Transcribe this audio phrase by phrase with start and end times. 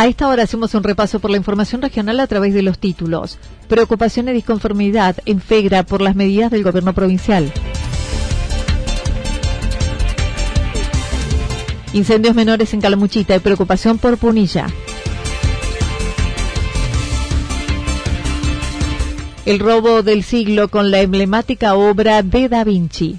[0.00, 3.36] A esta hora hacemos un repaso por la información regional a través de los títulos.
[3.68, 7.52] Preocupación y disconformidad en FEGRA por las medidas del gobierno provincial.
[11.92, 14.68] Incendios menores en Calamuchita y preocupación por Punilla.
[19.44, 23.18] El robo del siglo con la emblemática obra de Da Vinci.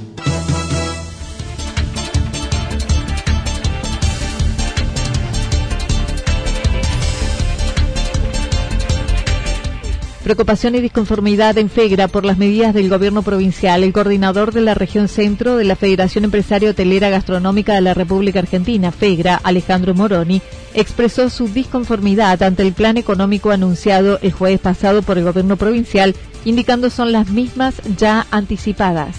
[10.31, 13.83] Preocupación y disconformidad en FEGRA por las medidas del gobierno provincial.
[13.83, 18.39] El coordinador de la región centro de la Federación Empresaria Hotelera Gastronómica de la República
[18.39, 20.41] Argentina, FEGRA, Alejandro Moroni,
[20.73, 26.15] expresó su disconformidad ante el plan económico anunciado el jueves pasado por el gobierno provincial,
[26.45, 29.17] indicando son las mismas ya anticipadas.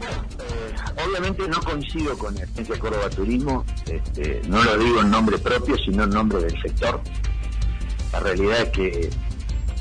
[0.00, 5.38] Eh, obviamente no coincido con la Agencia Córdoba Turismo, este, no lo digo en nombre
[5.38, 7.00] propio, sino en nombre del sector.
[8.12, 9.10] La realidad es que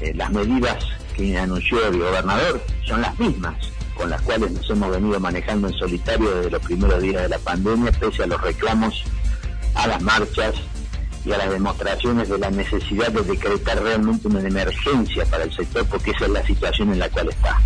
[0.01, 0.77] eh, las medidas
[1.15, 3.55] que anunció el gobernador son las mismas
[3.97, 7.39] con las cuales nos hemos venido manejando en solitario desde los primeros días de la
[7.39, 9.03] pandemia, pese a los reclamos,
[9.73, 10.53] a las marchas
[11.25, 15.85] y a las demostraciones de la necesidad de decretar realmente una emergencia para el sector,
[15.87, 17.59] porque esa es la situación en la cual está.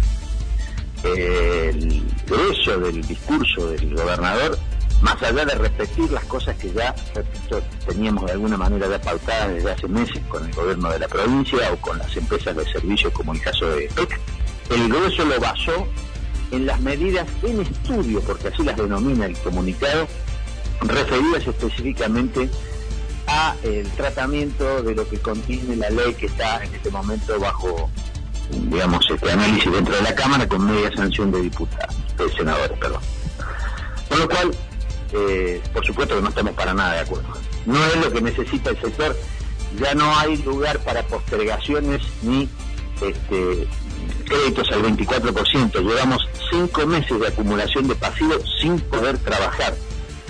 [1.03, 4.57] el grueso del discurso del gobernador
[5.01, 6.93] más allá de repetir las cosas que ya,
[7.87, 11.71] teníamos de alguna manera ya pautadas desde hace meses con el gobierno de la provincia
[11.73, 14.19] o con las empresas de servicio como el caso de PEC,
[14.69, 15.87] el grueso lo basó
[16.51, 20.07] en las medidas en estudio, porque así las denomina el comunicado,
[20.81, 22.49] referidas específicamente
[23.27, 27.89] a el tratamiento de lo que contiene la ley que está en este momento bajo
[28.51, 33.01] digamos este análisis dentro de la Cámara con media sanción de diputados, de senadores, perdón.
[34.09, 34.51] Con lo cual,
[35.13, 37.27] eh, por supuesto que no estamos para nada de acuerdo.
[37.65, 39.15] No es lo que necesita el sector,
[39.79, 42.49] ya no hay lugar para postergaciones ni
[43.01, 43.67] este,
[44.25, 45.79] créditos al 24%.
[45.81, 49.73] Llevamos cinco meses de acumulación de pasivos sin poder trabajar.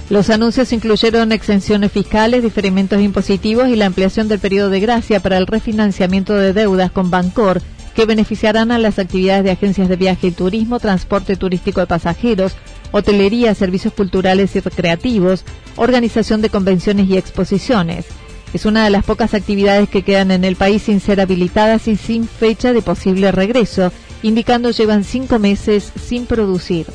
[0.09, 5.37] Los anuncios incluyeron exenciones fiscales, diferimentos impositivos y la ampliación del periodo de gracia para
[5.37, 7.61] el refinanciamiento de deudas con Bancor,
[7.95, 12.55] que beneficiarán a las actividades de agencias de viaje y turismo, transporte turístico de pasajeros,
[12.91, 15.43] hotelería, servicios culturales y recreativos,
[15.75, 18.05] organización de convenciones y exposiciones.
[18.53, 21.95] Es una de las pocas actividades que quedan en el país sin ser habilitadas y
[21.95, 23.91] sin fecha de posible regreso,
[24.23, 26.87] indicando llevan cinco meses sin producir.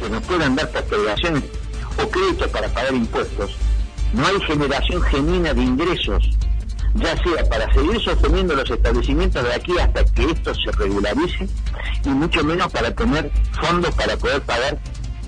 [0.00, 1.42] Que no puedan dar postergaciones
[1.98, 3.56] o créditos para pagar impuestos.
[4.12, 6.30] No hay generación genuina de ingresos.
[6.94, 11.48] ya sea para seguir sosteniendo los establecimientos de aquí hasta que esto se regularice
[12.04, 13.30] y mucho menos para tener
[13.62, 14.78] fondos para poder pagar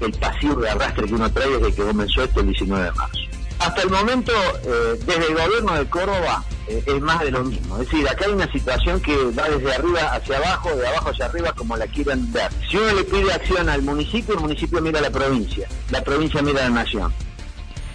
[0.06, 3.18] el pasivo de arrastre que uno trae desde que comenzó esto el 19 de marzo.
[3.58, 4.32] Hasta el momento,
[4.64, 7.78] eh, desde el gobierno de Córdoba, eh, es más de lo mismo.
[7.78, 11.26] Es decir, acá hay una situación que va desde arriba hacia abajo, de abajo hacia
[11.26, 12.50] arriba, como la quieran ver.
[12.68, 16.42] Si uno le pide acción al municipio, el municipio mira a la provincia, la provincia
[16.42, 17.12] mira a la nación.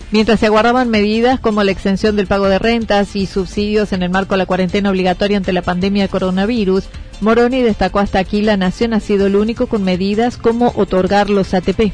[0.10, 4.10] Mientras se aguardaban medidas como la exención del pago de rentas y subsidios en el
[4.10, 6.86] marco de la cuarentena obligatoria ante la pandemia de coronavirus,
[7.20, 11.54] Moroni destacó hasta aquí la Nación ha sido el único con medidas como otorgar los
[11.54, 11.92] ATP.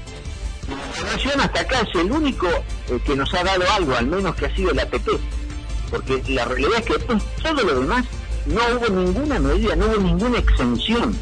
[0.98, 4.36] La Nación hasta acá es el único eh, que nos ha dado algo, al menos
[4.36, 5.08] que ha sido el ATP,
[5.90, 8.06] porque la realidad es que todo lo demás
[8.46, 11.16] no hubo ninguna medida, no hubo ninguna exención.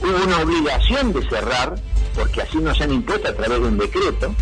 [0.00, 1.74] Hubo una obligación de cerrar,
[2.14, 4.34] porque así nos han impuesto a través de un decreto,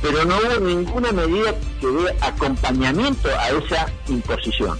[0.00, 4.78] pero no hubo ninguna medida que dé acompañamiento a esa imposición.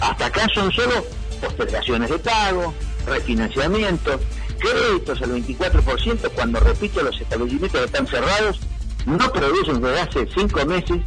[0.00, 1.04] Hasta acá son solo
[1.40, 2.74] postergaciones de pago,
[3.06, 4.20] refinanciamiento,
[4.58, 8.60] créditos al 24%, cuando repito, los establecimientos están cerrados
[9.06, 11.02] no producen desde hace cinco meses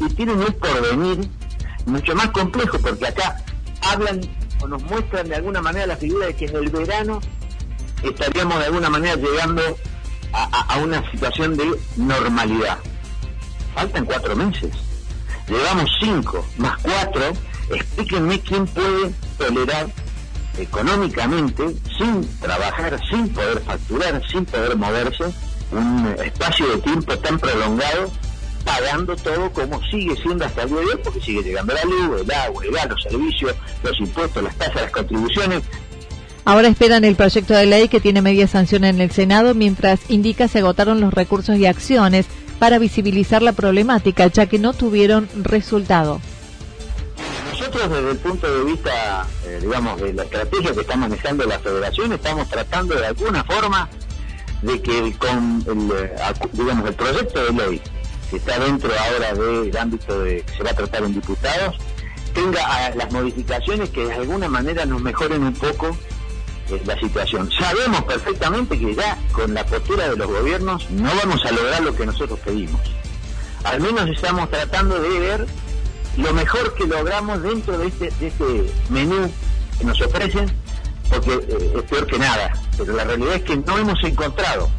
[0.00, 1.28] y tienen un porvenir
[1.84, 3.44] mucho más complejo, porque acá
[3.82, 4.20] hablan
[4.62, 7.20] o nos muestran de alguna manera la figura de que en el verano
[8.02, 9.62] estaríamos de alguna manera llegando
[10.32, 12.78] a una situación de normalidad
[13.74, 14.70] faltan cuatro meses.
[15.48, 17.32] Llevamos cinco, más cuatro.
[17.70, 19.86] Explíquenme quién puede tolerar
[20.58, 25.24] económicamente, sin trabajar, sin poder facturar, sin poder moverse,
[25.72, 28.10] un espacio de tiempo tan prolongado,
[28.64, 32.20] pagando todo como sigue siendo hasta el día de hoy, porque sigue llegando la luz,
[32.22, 35.62] el agua, el gas, los servicios, los impuestos, las tasas, las contribuciones.
[36.44, 40.48] Ahora esperan el proyecto de ley que tiene media sanción en el Senado, mientras indica
[40.48, 42.26] se agotaron los recursos y acciones
[42.58, 46.20] para visibilizar la problemática, ya que no tuvieron resultado.
[47.72, 51.58] Nosotros desde el punto de vista, eh, digamos, de la estrategia que está manejando la
[51.58, 53.88] federación, estamos tratando de alguna forma
[54.60, 56.14] de que con el, eh,
[56.52, 57.82] digamos, el proyecto de ley
[58.28, 61.76] que está dentro ahora del ámbito de que se va a tratar en diputados,
[62.34, 65.96] tenga ah, las modificaciones que de alguna manera nos mejoren un poco
[66.84, 67.50] la situación.
[67.58, 71.96] Sabemos perfectamente que ya con la postura de los gobiernos no vamos a lograr lo
[71.96, 72.82] que nosotros pedimos.
[73.64, 75.46] Al menos estamos tratando de ver
[76.16, 79.30] lo mejor que logramos dentro de este, este menú
[79.78, 80.46] que nos ofrecen,
[81.08, 82.52] porque eh, es peor que nada.
[82.76, 84.70] Pero la realidad es que no hemos encontrado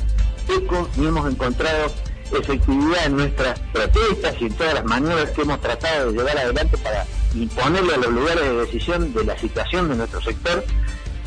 [0.49, 1.91] eco ni hemos encontrado
[2.31, 6.77] efectividad en nuestras protestas y en todas las maniobras que hemos tratado de llevar adelante
[6.77, 10.63] para imponerle a los lugares de decisión de la situación de nuestro sector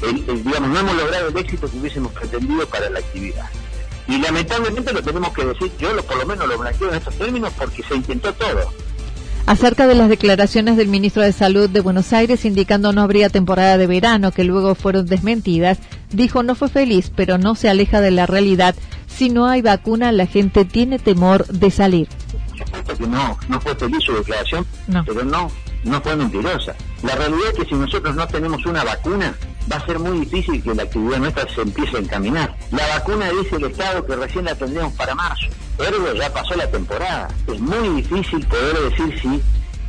[0.00, 3.48] digamos, no hemos logrado el éxito que hubiésemos pretendido para la actividad.
[4.08, 7.14] Y lamentablemente lo tenemos que decir, yo lo, por lo menos lo blanqueo en estos
[7.16, 8.72] términos porque se intentó todo.
[9.46, 13.78] Acerca de las declaraciones del ministro de Salud de Buenos Aires indicando no habría temporada
[13.78, 15.78] de verano, que luego fueron desmentidas,
[16.10, 18.74] dijo no fue feliz, pero no se aleja de la realidad.
[19.06, 22.08] Si no hay vacuna, la gente tiene temor de salir.
[23.08, 24.66] no, no fue feliz su declaración,
[25.06, 25.48] pero no,
[25.84, 26.74] no fue mentirosa.
[27.04, 29.32] La realidad es que si nosotros no tenemos una vacuna,
[29.70, 32.56] va a ser muy difícil que la actividad nuestra se empiece a encaminar.
[32.70, 35.46] La vacuna dice el Estado que recién la tendríamos para marzo,
[35.76, 37.28] pero ya pasó la temporada.
[37.46, 39.42] Es muy difícil poder decir si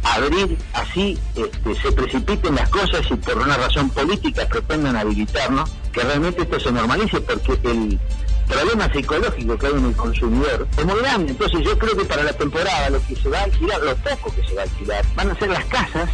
[0.03, 6.01] abrir así este, se precipiten las cosas y por una razón política pretendan habilitarnos, que
[6.01, 7.99] realmente esto se normalice porque el
[8.47, 11.31] problema psicológico que hay en el consumidor es muy grande.
[11.31, 14.33] Entonces yo creo que para la temporada lo que se va a alquilar, lo poco
[14.35, 16.09] que se va a alquilar, van a ser las casas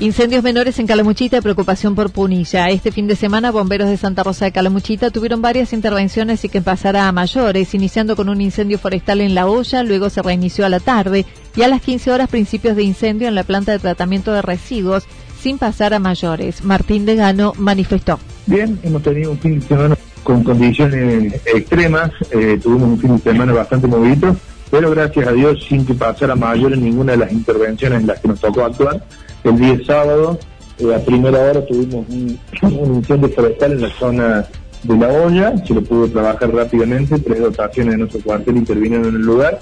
[0.00, 2.70] Incendios menores en Calamuchita, preocupación por Punilla.
[2.70, 6.62] Este fin de semana, bomberos de Santa Rosa de Calamuchita tuvieron varias intervenciones y que
[6.62, 10.68] pasará a mayores, iniciando con un incendio forestal en La Olla, luego se reinició a
[10.68, 11.26] la tarde
[11.56, 15.04] y a las 15 horas principios de incendio en la planta de tratamiento de residuos,
[15.40, 16.62] sin pasar a mayores.
[16.62, 18.20] Martín de Gano manifestó.
[18.46, 23.32] Bien, hemos tenido un fin de semana con condiciones extremas, eh, tuvimos un fin de
[23.32, 24.36] semana bastante movido,
[24.70, 28.20] pero gracias a Dios sin que pasara a mayores ninguna de las intervenciones en las
[28.20, 29.02] que nos tocó actuar
[29.50, 30.38] el día sábado,
[30.78, 32.38] eh, a primera hora tuvimos un,
[32.94, 34.48] incendio forestal en la zona
[34.82, 39.16] de la olla, se lo pudo trabajar rápidamente, tres dotaciones de nuestro cuartel intervinieron en
[39.16, 39.58] el lugar.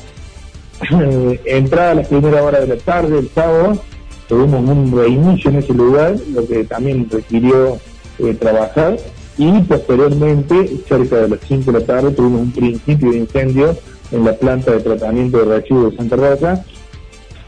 [0.91, 3.83] Eh, entrada a la primera hora de la tarde, el sábado,
[4.29, 7.79] tuvimos un reinicio en ese lugar, lo que también requirió
[8.19, 8.99] eh, trabajar,
[9.39, 13.77] y posteriormente, cerca de las 5 de la tarde, tuvimos un principio de incendio
[14.13, 16.65] en la planta de tratamiento de residuos de Santa Rosa,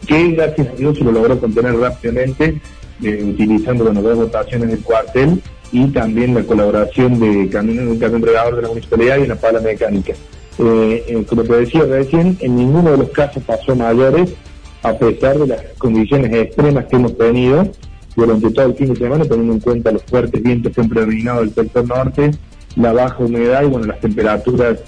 [0.08, 2.60] que gracias a Dios se lo logró contener rápidamente,
[3.02, 8.62] eh, utilizando las dos votaciones del cuartel y también la colaboración de camión regador de
[8.62, 10.14] la municipalidad y una pala mecánica.
[10.58, 14.34] Eh, eh, como te decía recién, en ninguno de los casos pasó mayores,
[14.82, 17.70] a pesar de las condiciones extremas que hemos tenido
[18.16, 21.40] durante todo el fin de semana, teniendo en cuenta los fuertes vientos que han predominado
[21.40, 22.30] del sector norte,
[22.76, 24.78] la baja humedad y bueno, las temperaturas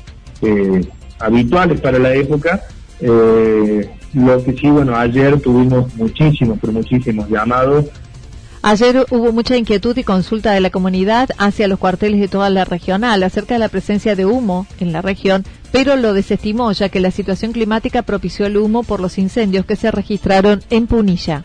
[0.43, 0.81] eh,
[1.19, 2.63] habituales para la época.
[4.15, 7.87] Lo que sí, bueno, ayer tuvimos muchísimos, pero muchísimos llamados
[8.63, 12.67] Ayer hubo mucha inquietud y consulta de la comunidad hacia los cuarteles de toda la
[12.67, 17.01] regional acerca de la presencia de humo en la región, pero lo desestimó ya que
[17.01, 21.43] la situación climática propició el humo por los incendios que se registraron en Punilla.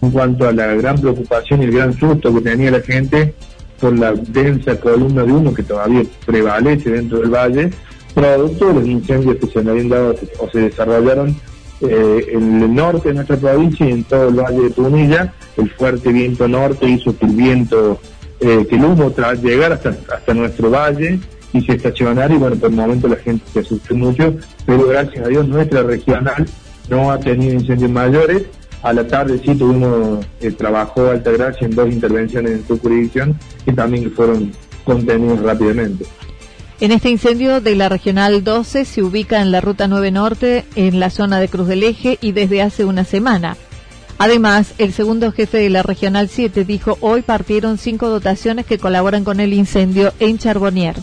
[0.00, 3.34] En cuanto a la gran preocupación y el gran susto que tenía la gente
[3.78, 7.70] por la densa columna de humo que todavía prevalece dentro del valle,
[8.14, 11.36] producto de los incendios que se habían dado o se desarrollaron
[11.80, 15.70] eh, en el norte de nuestra provincia y en todo el valle de Punilla, el
[15.70, 18.00] fuerte viento norte hizo que el viento,
[18.40, 21.20] eh, que el humo tras llegar hasta, hasta nuestro valle
[21.52, 24.34] y se estacionara y bueno, por el momento la gente se asustó mucho,
[24.66, 26.46] pero gracias a Dios nuestra regional
[26.88, 28.42] no ha tenido incendios mayores.
[28.82, 33.72] A la tarde sí tuvimos, eh, trabajó Altagracia en dos intervenciones en su jurisdicción que
[33.72, 34.52] también fueron
[34.84, 36.04] contenidos rápidamente.
[36.80, 40.98] En este incendio de la Regional 12 se ubica en la Ruta 9 Norte, en
[40.98, 43.56] la zona de Cruz del Eje y desde hace una semana.
[44.18, 49.22] Además, el segundo jefe de la Regional 7 dijo hoy partieron cinco dotaciones que colaboran
[49.22, 50.96] con el incendio en Charbonnier.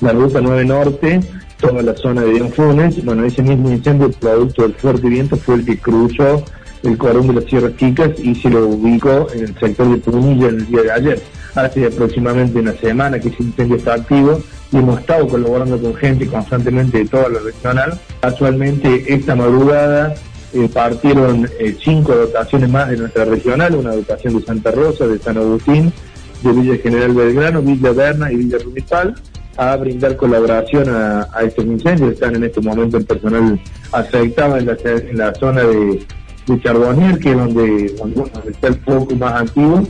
[0.00, 1.20] La ruta 9 Norte,
[1.60, 5.66] toda la zona de Funes, bueno, ese mismo incendio, producto del fuerte viento, fue el
[5.66, 6.42] que cruzó
[6.82, 10.48] el corón de las Sierras Chicas y se lo ubicó en el sector de Punilla
[10.48, 11.22] el día de ayer.
[11.54, 14.40] Hace aproximadamente una semana que ese incendio está activo
[14.72, 18.00] y hemos estado colaborando con gente constantemente de toda la regional.
[18.22, 20.14] Actualmente, esta madrugada
[20.54, 25.18] eh, partieron eh, cinco dotaciones más de nuestra regional, una dotación de Santa Rosa, de
[25.18, 25.92] San Agustín,
[26.42, 29.14] de Villa General Belgrano, Villa Berna y Villa Municipal
[29.58, 32.12] a brindar colaboración a, estos incendios.
[32.12, 33.60] Están en este momento el personal
[33.92, 36.06] afectado en la, zona de,
[36.46, 37.86] de Charbonnier, que es donde,
[38.50, 39.82] está el foco más antiguo.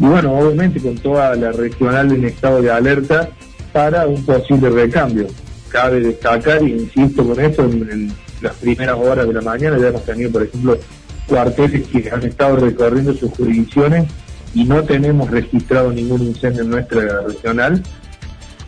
[0.00, 3.30] Y bueno, obviamente con toda la regional en estado de alerta
[3.74, 5.26] para un posible recambio.
[5.68, 10.04] Cabe destacar, y insisto con esto, en las primeras horas de la mañana ya hemos
[10.04, 10.78] tenido, por ejemplo,
[11.26, 14.08] cuarteles que han estado recorriendo sus jurisdicciones
[14.54, 17.82] y no tenemos registrado ningún incendio en nuestra regional.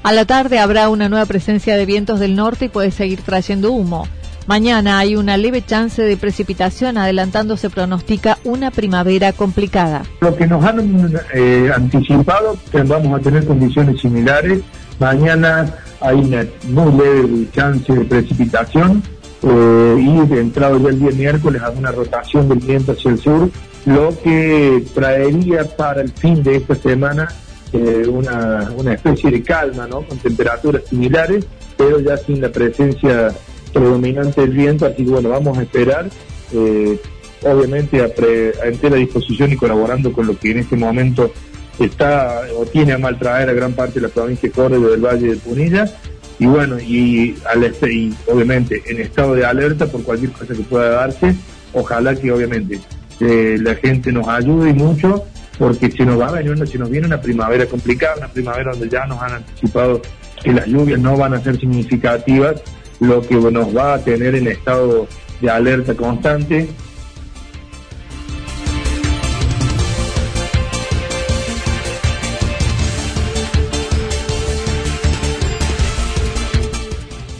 [0.03, 3.71] A la tarde habrá una nueva presencia de vientos del norte y puede seguir trayendo
[3.71, 4.09] humo.
[4.47, 10.05] Mañana hay una leve chance de precipitación, adelantando se pronostica una primavera complicada.
[10.21, 14.61] Lo que nos han eh, anticipado, que vamos a tener condiciones similares.
[15.01, 19.03] Mañana hay una muy leve chance de precipitación,
[19.43, 23.51] eh, y entrado ya el día miércoles a una rotación del viento hacia el sur,
[23.85, 27.29] lo que traería para el fin de esta semana
[27.73, 30.03] eh, una, una especie de calma, ¿no?
[30.03, 31.45] Con temperaturas similares,
[31.77, 33.33] pero ya sin la presencia
[33.73, 36.09] predominante del viento, así que bueno, vamos a esperar,
[36.53, 37.01] eh,
[37.43, 41.33] obviamente a, a entera disposición y colaborando con lo que en este momento
[41.79, 45.01] está o tiene a mal traer a gran parte de la provincia de Córdoba del
[45.01, 45.91] Valle de Punilla,
[46.39, 50.63] y bueno, y, al este, y obviamente en estado de alerta por cualquier cosa que
[50.63, 51.35] pueda darse,
[51.73, 52.79] ojalá que obviamente
[53.21, 55.25] eh, la gente nos ayude mucho,
[55.59, 58.89] porque se nos va a venir, se nos viene una primavera complicada, una primavera donde
[58.89, 60.03] ya nos han anticipado
[60.43, 62.63] que las lluvias no van a ser significativas,
[63.01, 65.07] lo que nos va a tener en estado
[65.41, 66.69] de alerta constante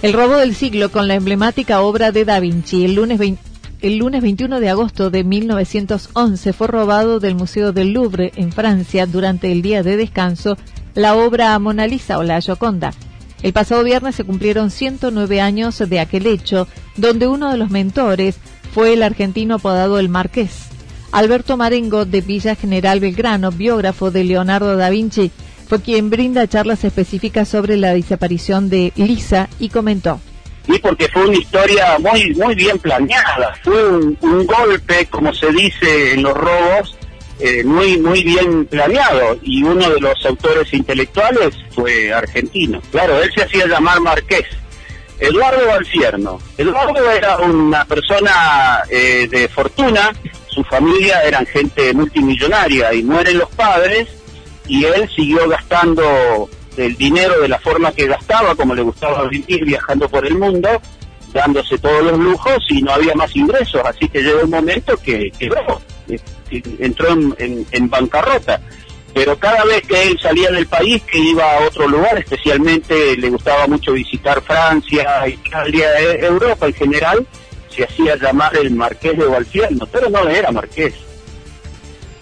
[0.07, 2.85] El robo del siglo con la emblemática obra de Da Vinci.
[2.85, 3.21] El lunes,
[3.81, 9.07] el lunes 21 de agosto de 1911 fue robado del Museo del Louvre en Francia
[9.07, 10.57] durante el día de descanso
[10.95, 12.93] la obra Mona Lisa o la Gioconda.
[13.43, 18.39] El pasado viernes se cumplieron 109 años de aquel hecho, donde uno de los mentores
[18.73, 20.69] fue el argentino apodado El Marqués.
[21.13, 25.31] Alberto Marengo de Villa General Belgrano, biógrafo de Leonardo da Vinci,
[25.69, 30.21] fue quien brinda charlas específicas sobre la desaparición de Lisa y comentó.
[30.69, 36.13] Y porque fue una historia muy muy bien planeada, fue un, golpe, como se dice
[36.13, 36.97] en los robos,
[37.39, 42.81] eh, muy muy bien planeado y uno de los autores intelectuales fue argentino.
[42.91, 44.47] Claro, él se hacía llamar Marqués.
[45.19, 46.39] Eduardo Valfierno.
[46.59, 50.13] Eduardo era una persona eh, de fortuna,
[50.49, 54.09] su familia eran gente multimillonaria y mueren los padres
[54.67, 59.65] y él siguió gastando el dinero de la forma que gastaba, como le gustaba vivir
[59.65, 60.69] viajando por el mundo,
[61.33, 65.31] dándose todos los lujos y no había más ingresos, así que llegó un momento que
[65.39, 65.81] quebró,
[66.51, 68.61] entró en, bancarrota.
[69.15, 73.31] pero cada vez que él salía del país, que iba a otro lugar, especialmente le
[73.31, 77.27] gustaba mucho visitar Francia, Italia, e, Europa en general,
[77.75, 80.95] se hacía llamar el Marqués de Valfierno, pero no era Marqués.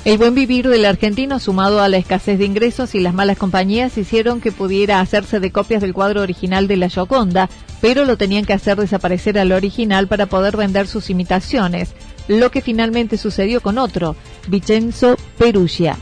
[0.05, 3.97] El buen vivir del argentino, sumado a la escasez de ingresos y las malas compañías,
[3.97, 7.49] hicieron que pudiera hacerse de copias del cuadro original de la Gioconda,
[7.81, 11.95] pero lo tenían que hacer desaparecer al original para poder vender sus imitaciones,
[12.29, 14.17] lo que finalmente sucedió con otro,
[14.49, 15.97] Vincenzo Perugia.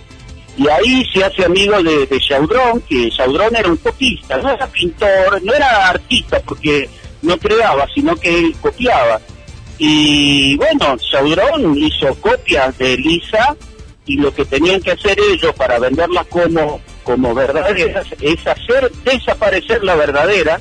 [0.56, 5.42] Y ahí se hace amigo de, de que Chaudron era un copista, no era pintor,
[5.42, 6.88] no era artista porque
[7.22, 9.20] no creaba, sino que él copiaba.
[9.78, 13.56] Y bueno, Chaudron hizo copias de Lisa
[14.04, 19.82] y lo que tenían que hacer ellos para venderlas como, como verdaderas es hacer desaparecer
[19.82, 20.60] la verdadera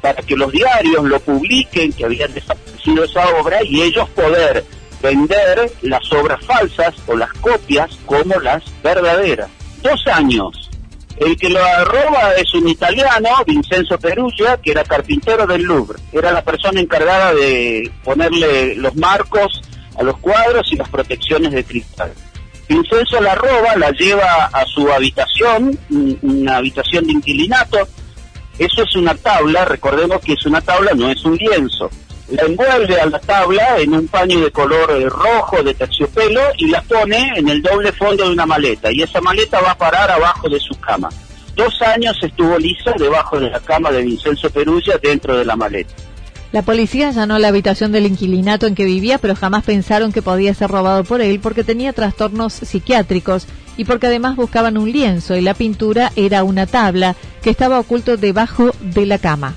[0.00, 4.64] para que los diarios lo publiquen que habían desaparecido esa obra y ellos poder
[5.02, 9.48] vender las obras falsas o las copias como las verdaderas.
[9.82, 10.70] Dos años.
[11.16, 15.98] El que lo arroba es un italiano, Vincenzo Perugia, que era carpintero del Louvre.
[16.12, 19.60] Era la persona encargada de ponerle los marcos
[19.98, 22.12] a los cuadros y las protecciones de cristal.
[22.68, 25.76] Vincenzo la roba, la lleva a su habitación,
[26.22, 27.88] una habitación de inquilinato.
[28.58, 31.90] Eso es una tabla, recordemos que es una tabla, no es un lienzo
[32.30, 36.68] la envuelve a la tabla en un paño de color eh, rojo de terciopelo y
[36.68, 40.10] la pone en el doble fondo de una maleta y esa maleta va a parar
[40.10, 41.08] abajo de su cama.
[41.56, 45.94] Dos años estuvo lisa debajo de la cama de Vincenzo Perugia dentro de la maleta.
[46.52, 50.54] La policía allanó la habitación del inquilinato en que vivía, pero jamás pensaron que podía
[50.54, 55.40] ser robado por él porque tenía trastornos psiquiátricos y porque además buscaban un lienzo y
[55.40, 59.54] la pintura era una tabla que estaba oculto debajo de la cama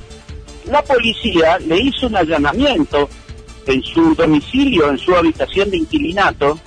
[0.65, 3.09] la policía le hizo un allanamiento
[3.67, 6.59] en su domicilio, en su habitación de inquilinato,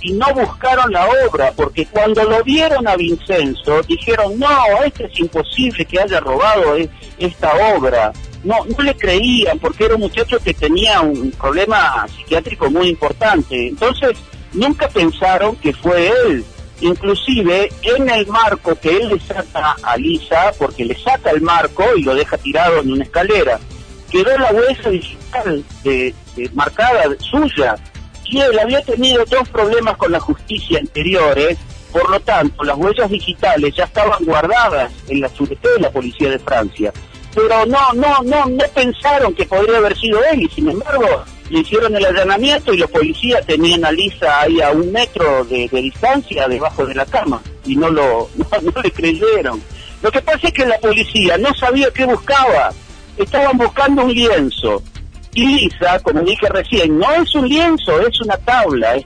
[0.00, 4.48] y no buscaron la obra, porque cuando lo vieron a Vincenzo, dijeron, no,
[4.84, 8.12] este es imposible que haya robado e-, esta obra.
[8.44, 13.68] No, no le creían, porque era un muchacho que tenía un problema psiquiátrico muy importante.
[13.68, 14.16] Entonces,
[14.52, 16.44] nunca pensaron que fue él
[16.80, 21.84] inclusive en el marco que él le saca a Lisa, porque le saca el marco
[21.96, 23.58] y lo deja tirado en una escalera,
[24.10, 26.14] quedó la huella digital de,
[26.54, 27.76] marcada suya,
[28.24, 31.58] y él había tenido dos problemas con la justicia anteriores,
[31.90, 36.30] por lo tanto las huellas digitales ya estaban guardadas en la seguridad de la policía
[36.30, 36.92] de Francia,
[37.34, 41.60] pero no, no, no, no pensaron que podría haber sido él, y sin embargo le
[41.60, 46.46] hicieron el allanamiento y los policías tenían a Lisa ahí a un metro de, distancia
[46.48, 49.62] debajo de la cama y no lo no, le creyeron.
[50.02, 52.72] Lo que pasa es que la policía no sabía qué buscaba,
[53.16, 54.82] estaban buscando un lienzo.
[55.34, 58.96] Y Lisa, como dije recién, no es un lienzo, es una tabla.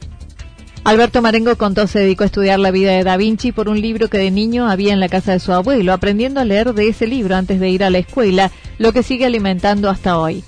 [0.85, 4.09] Alberto Marengo contó se dedicó a estudiar la vida de Da Vinci por un libro
[4.09, 7.07] que de niño había en la casa de su abuelo, aprendiendo a leer de ese
[7.07, 10.43] libro antes de ir a la escuela, lo que sigue alimentando hasta hoy.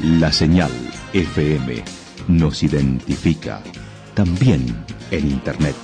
[0.01, 0.71] la señal
[1.13, 1.83] FM
[2.29, 3.61] nos identifica
[4.15, 4.65] también
[5.11, 5.75] en Internet.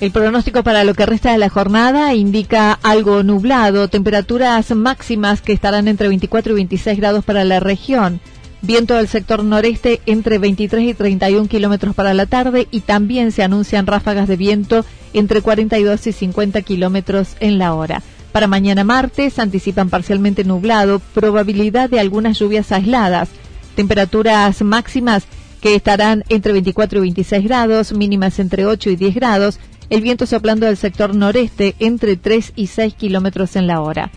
[0.00, 5.52] El pronóstico para lo que resta de la jornada indica algo nublado, temperaturas máximas que
[5.52, 8.20] estarán entre 24 y 26 grados para la región.
[8.62, 13.42] Viento del sector noreste entre 23 y 31 kilómetros para la tarde y también se
[13.42, 18.02] anuncian ráfagas de viento entre 42 y 50 kilómetros en la hora.
[18.32, 23.28] Para mañana martes anticipan parcialmente nublado, probabilidad de algunas lluvias aisladas,
[23.74, 25.24] temperaturas máximas
[25.60, 29.58] que estarán entre 24 y 26 grados, mínimas entre 8 y 10 grados,
[29.90, 34.10] el viento soplando del sector noreste entre 3 y 6 kilómetros en la hora.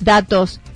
[0.00, 0.60] Datos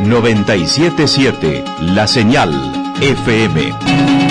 [0.00, 2.50] 977 La Señal
[3.00, 4.23] FM.